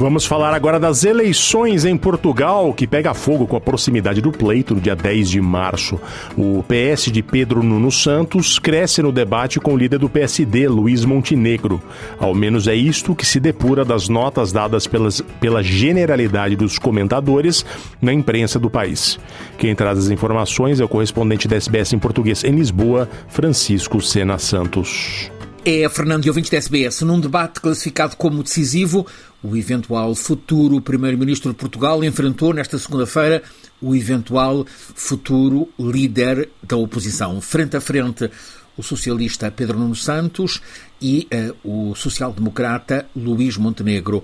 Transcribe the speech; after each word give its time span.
Vamos 0.00 0.24
falar 0.26 0.54
agora 0.54 0.78
das 0.78 1.02
eleições 1.02 1.84
em 1.84 1.96
Portugal, 1.96 2.72
que 2.72 2.86
pega 2.86 3.12
fogo 3.12 3.48
com 3.48 3.56
a 3.56 3.60
proximidade 3.60 4.20
do 4.20 4.30
pleito 4.30 4.72
no 4.72 4.80
dia 4.80 4.94
10 4.94 5.28
de 5.28 5.40
março. 5.40 6.00
O 6.36 6.62
PS 6.62 7.10
de 7.10 7.20
Pedro 7.20 7.64
Nuno 7.64 7.90
Santos 7.90 8.60
cresce 8.60 9.02
no 9.02 9.10
debate 9.10 9.58
com 9.58 9.74
o 9.74 9.76
líder 9.76 9.98
do 9.98 10.08
PSD, 10.08 10.68
Luiz 10.68 11.04
Montenegro. 11.04 11.82
Ao 12.16 12.32
menos 12.32 12.68
é 12.68 12.76
isto 12.76 13.12
que 13.12 13.26
se 13.26 13.40
depura 13.40 13.84
das 13.84 14.08
notas 14.08 14.52
dadas 14.52 14.86
pelas, 14.86 15.20
pela 15.40 15.64
generalidade 15.64 16.54
dos 16.54 16.78
comentadores 16.78 17.66
na 18.00 18.12
imprensa 18.12 18.56
do 18.56 18.70
país. 18.70 19.18
Quem 19.58 19.74
traz 19.74 19.98
as 19.98 20.10
informações 20.10 20.78
é 20.78 20.84
o 20.84 20.88
correspondente 20.88 21.48
da 21.48 21.56
SBS 21.56 21.92
em 21.92 21.98
português 21.98 22.44
em 22.44 22.52
Lisboa, 22.52 23.08
Francisco 23.26 24.00
Sena 24.00 24.38
Santos. 24.38 25.28
É 25.64 25.88
Fernando 25.88 26.24
e 26.24 26.28
ouvintes 26.28 26.50
da 26.50 26.56
SBS. 26.56 27.02
Num 27.02 27.20
debate 27.20 27.60
classificado 27.60 28.16
como 28.16 28.42
decisivo, 28.42 29.06
o 29.42 29.56
eventual 29.56 30.14
futuro 30.14 30.80
Primeiro-Ministro 30.80 31.50
de 31.50 31.58
Portugal 31.58 32.02
enfrentou 32.04 32.54
nesta 32.54 32.78
segunda-feira 32.78 33.42
o 33.80 33.94
eventual 33.94 34.64
futuro 34.66 35.68
líder 35.78 36.48
da 36.62 36.76
oposição. 36.76 37.40
Frente 37.40 37.76
a 37.76 37.80
frente, 37.80 38.30
o 38.76 38.82
socialista 38.82 39.50
Pedro 39.50 39.78
Nuno 39.78 39.96
Santos 39.96 40.62
e 41.02 41.28
uh, 41.64 41.90
o 41.90 41.94
social-democrata 41.94 43.06
Luís 43.14 43.56
Montenegro. 43.56 44.22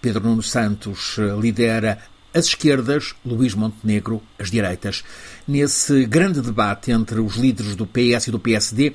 Pedro 0.00 0.24
Nuno 0.24 0.42
Santos 0.42 1.16
uh, 1.16 1.40
lidera 1.40 1.98
as 2.34 2.46
esquerdas, 2.46 3.14
Luís 3.24 3.54
Montenegro 3.54 4.20
as 4.38 4.50
direitas. 4.50 5.04
Nesse 5.46 6.06
grande 6.06 6.40
debate 6.40 6.90
entre 6.90 7.20
os 7.20 7.36
líderes 7.36 7.76
do 7.76 7.86
PS 7.86 8.28
e 8.28 8.30
do 8.30 8.38
PSD, 8.38 8.94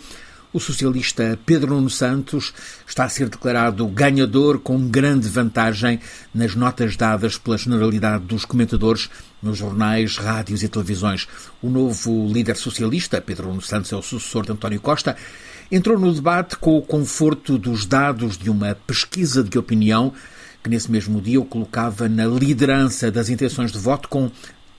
o 0.58 0.59
socialista 0.59 1.38
Pedro 1.45 1.75
Nuno 1.75 1.89
Santos 1.89 2.52
está 2.88 3.03
a 3.03 3.09
ser 3.09 3.30
declarado 3.30 3.88
ganhador 3.88 4.58
com 4.58 4.88
grande 4.88 5.30
vantagem 5.30 5.99
nas 6.33 6.55
notas 6.55 6.97
dadas 6.97 7.38
pela 7.38 7.59
generalidade 7.59 8.25
dos 8.25 8.44
comentadores 8.44 9.08
nos 9.39 9.59
jornais, 9.59 10.17
rádios 10.17 10.64
e 10.64 10.67
televisões. 10.67 11.27
O 11.61 11.69
novo 11.69 12.27
líder 12.27 12.58
socialista, 12.58 13.22
Pedro 13.22 13.49
Nuno 13.49 13.61
Santos, 13.61 13.94
é 13.94 13.95
o 13.95 14.02
sucessor 14.02 14.45
de 14.45 14.52
António 14.52 14.81
Costa, 14.81 15.16
entrou 15.72 15.99
no 15.99 16.11
debate 16.11 16.58
com 16.58 16.75
o 16.75 16.81
conforto 16.81 17.59
dos 17.59 17.86
dados 17.86 18.36
de 18.36 18.49
uma 18.49 18.73
pesquisa 18.73 19.44
de 19.44 19.59
opinião 19.59 20.11
que 20.64 20.71
nesse 20.71 20.92
mesmo 20.92 21.21
dia 21.21 21.39
o 21.39 21.45
colocava 21.45 22.09
na 22.09 22.25
liderança 22.25 23.11
das 23.11 23.30
intenções 23.30 23.71
de 23.71 23.77
voto 23.77 24.09
com 24.09 24.31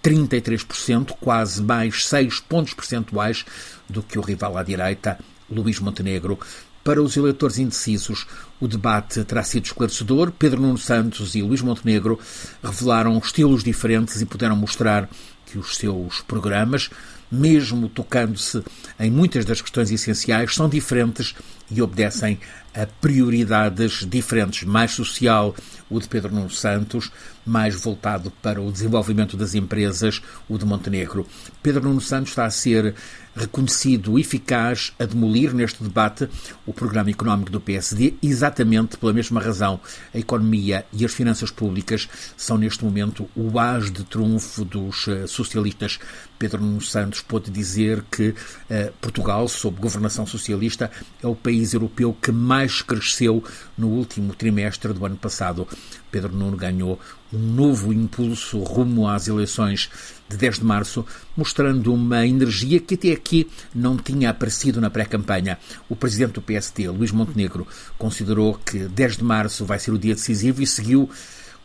33%, 0.02 1.12
quase 1.20 1.62
mais 1.62 2.04
6 2.06 2.40
pontos 2.40 2.74
percentuais 2.74 3.44
do 3.88 4.02
que 4.02 4.18
o 4.18 4.22
rival 4.22 4.56
à 4.56 4.64
direita, 4.64 5.18
Luís 5.50 5.78
Montenegro. 5.80 6.38
Para 6.84 7.02
os 7.02 7.16
eleitores 7.16 7.58
indecisos, 7.58 8.27
o 8.60 8.66
debate 8.66 9.22
terá 9.24 9.42
sido 9.42 9.66
esclarecedor. 9.66 10.32
Pedro 10.32 10.60
Nuno 10.62 10.78
Santos 10.78 11.34
e 11.34 11.42
Luís 11.42 11.60
Montenegro 11.60 12.18
revelaram 12.62 13.18
estilos 13.18 13.62
diferentes 13.62 14.20
e 14.20 14.26
puderam 14.26 14.56
mostrar 14.56 15.08
que 15.44 15.58
os 15.58 15.76
seus 15.76 16.20
programas, 16.20 16.91
mesmo 17.30 17.88
tocando-se 17.88 18.62
em 18.98 19.10
muitas 19.10 19.44
das 19.44 19.60
questões 19.60 19.91
essenciais, 19.91 20.54
são 20.54 20.69
diferentes 20.69 21.34
e 21.70 21.82
obedecem 21.82 22.38
a 22.74 22.86
prioridades 22.86 24.06
diferentes. 24.06 24.64
Mais 24.64 24.92
social, 24.92 25.54
o 25.91 25.98
de 25.98 26.08
Pedro 26.08 26.34
Nuno 26.34 26.50
Santos, 26.50 27.10
mais 27.48 27.74
voltado 27.74 28.30
para 28.42 28.60
o 28.60 28.70
desenvolvimento 28.70 29.36
das 29.36 29.54
empresas, 29.54 30.22
o 30.48 30.58
de 30.58 30.64
Montenegro. 30.64 31.27
Pedro 31.62 31.84
Nuno 31.84 32.00
Santos 32.00 32.30
está 32.30 32.44
a 32.44 32.50
ser 32.50 32.94
reconhecido 33.38 34.18
eficaz 34.18 34.92
a 34.98 35.04
demolir 35.04 35.54
neste 35.54 35.82
debate 35.82 36.28
o 36.66 36.72
programa 36.72 37.10
económico 37.10 37.50
do 37.50 37.60
PSD, 37.60 38.14
exatamente 38.20 38.96
pela 38.96 39.12
mesma 39.12 39.41
razão. 39.41 39.81
A 40.12 40.19
economia 40.19 40.84
e 40.92 41.04
as 41.04 41.12
finanças 41.12 41.50
públicas 41.50 42.09
são 42.36 42.59
neste 42.59 42.84
momento 42.84 43.28
o 43.36 43.59
as 43.59 43.91
de 43.91 44.04
trunfo 44.04 44.65
dos 44.65 45.06
uh, 45.06 45.28
socialistas. 45.28 45.98
Pedro 46.38 46.60
Nuno 46.60 46.80
Santos 46.80 47.20
pôde 47.20 47.50
dizer 47.50 48.04
que 48.10 48.30
uh, 48.30 48.92
Portugal, 49.00 49.47
sob 49.48 49.80
governação 49.80 50.26
socialista, 50.26 50.91
é 51.22 51.26
o 51.26 51.34
país 51.34 51.75
europeu 51.75 52.16
que 52.20 52.32
mais 52.32 52.82
cresceu 52.82 53.42
no 53.76 53.88
último 53.88 54.34
trimestre 54.34 54.92
do 54.92 55.04
ano 55.06 55.16
passado. 55.16 55.66
Pedro 56.10 56.34
Nuno 56.34 56.56
ganhou 56.56 56.98
um 57.33 57.39
novo 57.39 57.93
impulso 57.93 58.59
rumo 58.61 59.09
às 59.09 59.28
eleições 59.28 59.91
de 60.28 60.37
10 60.37 60.59
de 60.59 60.65
março, 60.65 61.05
mostrando 61.37 61.93
uma 61.93 62.27
energia 62.27 62.81
que 62.81 62.94
até 62.94 63.12
aqui 63.12 63.49
não 63.75 63.97
tinha 63.97 64.31
aparecido 64.31 64.81
na 64.81 64.91
pré-campanha. 64.91 65.59
O 65.89 65.97
presidente 65.97 66.33
do 66.33 66.43
PST, 66.43 66.89
Luís 66.89 67.12
Montenegro, 67.12 67.66
considerou 67.97 68.55
que 68.55 68.81
10 68.81 69.19
de 69.19 69.25
março 69.25 69.65
vai 69.65 69.78
ser 69.78 69.93
o 69.93 69.99
dia 69.99 70.15
decisivo 70.15 70.62
e 70.62 70.66
seguiu 70.66 71.09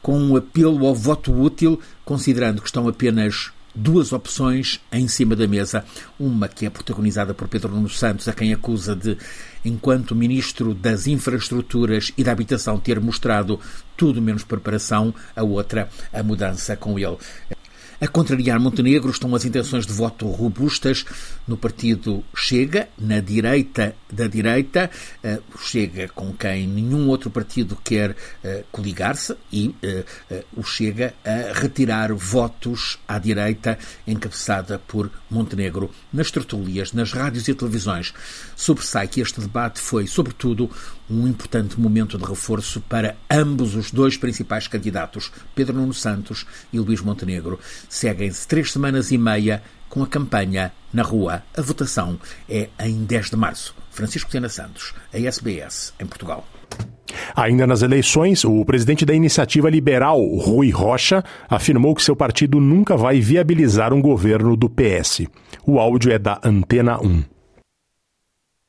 com 0.02 0.20
um 0.20 0.36
apelo 0.36 0.86
ao 0.86 0.94
voto 0.94 1.34
útil, 1.34 1.80
considerando 2.04 2.62
que 2.62 2.68
estão 2.68 2.88
apenas 2.88 3.52
duas 3.74 4.14
opções 4.14 4.80
em 4.92 5.08
cima 5.08 5.36
da 5.36 5.48
mesa. 5.48 5.86
Uma 6.20 6.48
que 6.48 6.66
é 6.66 6.70
protagonizada 6.70 7.34
por 7.34 7.48
Pedro 7.48 7.74
Nuno 7.74 7.90
Santos, 7.90 8.28
a 8.28 8.34
quem 8.34 8.54
acusa 8.54 8.96
de, 8.96 9.18
enquanto 9.64 10.16
Ministro 10.16 10.74
das 10.74 11.08
Infraestruturas 11.08 12.12
e 12.18 12.24
da 12.24 12.32
Habitação, 12.32 12.80
ter 12.80 13.00
mostrado 13.00 13.60
tudo 13.98 14.22
menos 14.22 14.44
preparação. 14.44 15.14
A 15.36 15.44
outra, 15.44 15.90
a 16.12 16.22
mudança 16.22 16.76
com 16.76 17.00
ele. 17.00 17.18
A 18.02 18.08
contrariar 18.08 18.60
Montenegro 18.60 19.12
estão 19.12 19.34
as 19.36 19.46
intenções 19.46 19.86
de 19.86 19.94
voto 19.94 20.28
robustas 20.28 21.06
no 21.48 21.58
partido 21.58 22.24
Chega, 22.36 22.90
na 22.98 23.20
direita 23.20 23.96
da 24.14 24.28
direita, 24.28 24.90
uh, 25.24 25.44
Chega 25.60 26.08
com 26.10 26.32
quem 26.34 26.68
nenhum 26.68 27.08
outro 27.10 27.30
partido 27.30 27.78
quer 27.84 28.12
uh, 28.12 28.64
coligar-se 28.72 29.36
e 29.52 29.68
uh, 29.68 30.44
o 30.56 30.64
Chega 30.64 31.14
a 31.26 31.60
retirar 31.60 32.14
votos 32.14 33.00
à 33.08 33.18
direita, 33.18 33.78
encabeçada 34.06 34.80
por 34.80 35.10
Montenegro. 35.30 35.90
Nas 36.12 36.30
tertúlias, 36.30 36.94
nas 36.94 37.12
rádios 37.12 37.48
e 37.48 37.54
televisões, 37.54 38.14
sobressai 38.56 39.08
que 39.08 39.22
este 39.22 39.42
debate 39.42 39.80
foi, 39.80 40.06
sobretudo, 40.06 40.70
um 41.10 41.28
importante 41.28 41.80
momento 41.80 42.18
de 42.18 42.26
reforço 42.26 42.82
para 42.82 43.16
ambos 43.30 43.76
os 43.76 43.92
dois 43.92 44.18
principais 44.18 44.68
candidatos, 44.68 45.32
Pedro 45.54 45.76
Nuno 45.76 45.94
Santos 45.94 46.46
e 46.72 46.80
Luís 46.80 47.02
Montenegro. 47.02 47.60
Seguem-se 47.90 48.48
três 48.48 48.72
semanas 48.72 49.12
e 49.12 49.18
meia 49.18 49.62
com 49.90 50.02
a 50.02 50.08
campanha 50.08 50.72
na 50.92 51.04
rua. 51.04 51.44
A 51.56 51.62
votação 51.62 52.20
é 52.50 52.70
em 52.80 53.04
10 53.04 53.30
de 53.30 53.36
março. 53.36 53.76
Francisco 53.92 54.32
Sena 54.32 54.50
Santos, 54.50 54.94
a 55.14 55.20
SBS, 55.20 55.94
em 56.00 56.06
Portugal. 56.06 56.46
Ainda 57.36 57.68
nas 57.68 57.84
eleições, 57.84 58.44
o 58.44 58.66
presidente 58.66 59.06
da 59.06 59.14
iniciativa 59.14 59.70
liberal, 59.70 60.20
Rui 60.38 60.72
Rocha, 60.72 61.24
afirmou 61.48 61.94
que 61.94 62.02
seu 62.02 62.16
partido 62.16 62.60
nunca 62.60 62.98
vai 62.98 63.20
viabilizar 63.20 63.94
um 63.94 64.02
governo 64.02 64.58
do 64.58 64.70
PS. 64.70 65.28
O 65.66 65.80
áudio 65.80 66.12
é 66.12 66.18
da 66.18 66.40
Antena 66.44 67.00
1. 67.00 67.33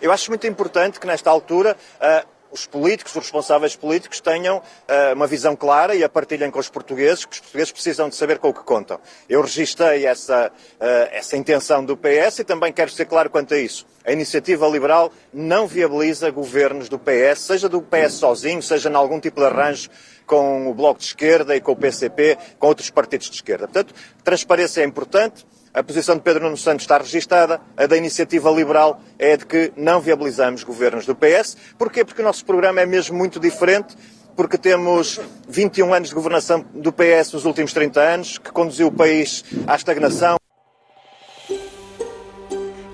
Eu 0.05 0.13
acho 0.13 0.31
muito 0.31 0.47
importante 0.47 1.01
que, 1.01 1.07
nesta 1.07 1.31
altura, 1.31 1.75
uh, 1.97 2.29
os 2.53 2.67
políticos, 2.67 3.17
os 3.17 3.23
responsáveis 3.23 3.75
políticos, 3.75 4.21
tenham 4.21 4.59
uh, 4.59 5.15
uma 5.15 5.27
visão 5.27 5.57
clara 5.57 5.95
e 5.95 6.05
a 6.05 6.11
partilhem 6.11 6.51
com 6.51 6.59
os 6.59 6.69
portugueses, 6.69 7.25
que 7.25 7.33
os 7.33 7.41
portugueses 7.41 7.73
precisam 7.73 8.11
de 8.11 8.15
saber 8.15 8.39
com 8.39 8.51
o 8.51 8.53
que 8.53 8.63
contam. 8.65 9.01
Eu 9.31 9.41
registrei 9.41 10.05
essa, 10.05 10.49
uh, 10.49 11.09
essa 11.11 11.39
intenção 11.39 11.83
do 11.83 11.97
PS 11.97 12.41
e 12.41 12.45
também 12.45 12.71
quero 12.71 12.91
ser 12.91 13.07
claro 13.07 13.31
quanto 13.31 13.55
a 13.55 13.59
isso. 13.59 13.87
A 14.05 14.13
iniciativa 14.13 14.69
liberal 14.69 15.11
não 15.33 15.67
viabiliza 15.67 16.31
governos 16.31 16.91
do 16.91 16.99
PS, 16.99 17.39
seja 17.39 17.67
do 17.67 17.81
PS 17.81 18.13
sozinho, 18.13 18.63
seja 18.63 18.91
em 18.91 18.95
algum 18.95 19.19
tipo 19.19 19.41
de 19.41 19.47
arranjo 19.47 19.89
com 20.27 20.69
o 20.69 20.75
Bloco 20.75 21.01
de 21.01 21.07
Esquerda 21.07 21.57
e 21.57 21.63
com 21.63 21.73
o 21.73 21.77
PCP, 21.77 22.37
com 22.59 22.67
outros 22.67 22.91
partidos 22.91 23.31
de 23.31 23.37
esquerda. 23.37 23.67
Portanto, 23.67 23.95
transparência 24.23 24.83
é 24.83 24.85
importante. 24.85 25.47
A 25.75 25.83
posição 25.83 26.15
de 26.15 26.23
Pedro 26.23 26.45
Nuno 26.45 26.57
Santos 26.57 26.85
está 26.85 26.99
registada, 26.99 27.61
a 27.77 27.85
da 27.87 27.97
Iniciativa 27.97 28.49
Liberal 28.49 29.01
é 29.19 29.37
de 29.37 29.45
que 29.45 29.73
não 29.77 30.01
viabilizamos 30.01 30.63
governos 30.63 31.05
do 31.05 31.17
PS. 31.17 31.57
Porquê? 31.77 32.05
Porque 32.05 32.23
o 32.23 32.25
nosso 32.25 32.45
programa 32.45 32.81
é 32.81 32.87
mesmo 32.87 33.19
muito 33.19 33.41
diferente, 33.41 33.97
porque 34.37 34.57
temos 34.57 35.21
21 35.49 35.93
anos 35.93 36.11
de 36.11 36.15
governação 36.15 36.65
do 36.73 36.93
PS 36.93 37.33
nos 37.33 37.45
últimos 37.45 37.73
30 37.73 38.01
anos, 38.01 38.39
que 38.39 38.53
conduziu 38.53 38.87
o 38.87 38.93
país 38.93 39.45
à 39.67 39.75
estagnação. 39.75 40.37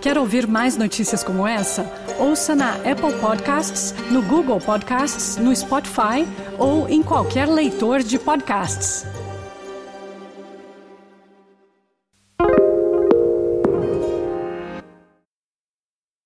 Quer 0.01 0.17
ouvir 0.17 0.47
mais 0.47 0.79
notícias 0.79 1.23
como 1.23 1.47
essa? 1.47 1.85
Ouça 2.19 2.55
na 2.55 2.77
Apple 2.77 3.13
Podcasts, 3.21 3.95
no 4.11 4.23
Google 4.23 4.59
Podcasts, 4.59 5.37
no 5.37 5.55
Spotify 5.55 6.27
ou 6.59 6.89
em 6.89 7.03
qualquer 7.03 7.47
leitor 7.47 8.03
de 8.03 8.19
podcasts. 8.19 9.05